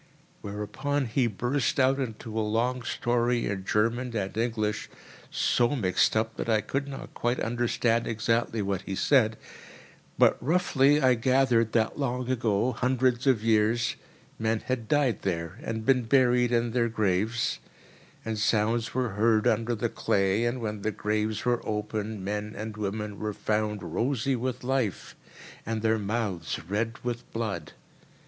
Whereupon 0.41 1.05
he 1.05 1.27
burst 1.27 1.79
out 1.79 1.99
into 1.99 2.35
a 2.35 2.41
long 2.41 2.81
story 2.81 3.45
in 3.45 3.63
German 3.65 4.17
and 4.17 4.35
English, 4.35 4.89
so 5.29 5.75
mixed 5.75 6.15
up 6.15 6.37
that 6.37 6.49
I 6.49 6.61
could 6.61 6.87
not 6.87 7.13
quite 7.13 7.39
understand 7.39 8.07
exactly 8.07 8.63
what 8.63 8.81
he 8.81 8.95
said, 8.95 9.37
but 10.17 10.41
roughly 10.43 10.99
I 10.99 11.13
gathered 11.13 11.73
that 11.73 11.99
long 11.99 12.31
ago, 12.31 12.71
hundreds 12.71 13.27
of 13.27 13.43
years, 13.43 13.95
men 14.39 14.61
had 14.61 14.87
died 14.87 15.21
there 15.21 15.59
and 15.61 15.85
been 15.85 16.05
buried 16.05 16.51
in 16.51 16.71
their 16.71 16.89
graves; 16.89 17.59
and 18.25 18.39
sounds 18.39 18.95
were 18.95 19.09
heard 19.09 19.45
under 19.45 19.75
the 19.75 19.87
clay, 19.87 20.45
and 20.45 20.61
when 20.61 20.81
the 20.81 20.89
graves 20.89 21.45
were 21.45 21.63
opened, 21.63 22.25
men 22.25 22.55
and 22.57 22.75
women 22.75 23.19
were 23.19 23.33
found 23.33 23.83
rosy 23.83 24.35
with 24.35 24.63
life, 24.63 25.15
and 25.63 25.83
their 25.83 25.99
mouths 25.99 26.59
red 26.67 26.97
with 27.03 27.31
blood. 27.31 27.73